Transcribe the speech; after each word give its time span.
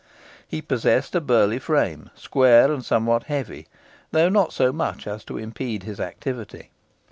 He 0.47 0.63
possessed 0.63 1.13
a 1.13 1.21
burly 1.21 1.59
frame, 1.59 2.09
square, 2.15 2.71
and 2.71 2.83
somewhat 2.83 3.25
heavy, 3.25 3.67
though 4.09 4.29
not 4.29 4.51
so 4.51 4.73
much 4.73 5.03
so 5.03 5.13
as 5.13 5.23
to 5.25 5.37
impede 5.37 5.83
his 5.83 5.99
activity. 5.99 6.71